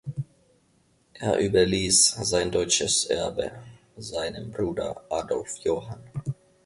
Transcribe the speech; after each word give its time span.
Er 1.13 1.37
überließ 1.37 2.15
sein 2.23 2.49
deutsches 2.51 3.05
Erbe 3.05 3.51
seinem 3.97 4.49
Bruder 4.49 5.03
Adolf 5.11 5.57
Johann. 5.59 6.03